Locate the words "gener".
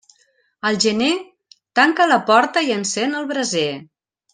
0.85-1.11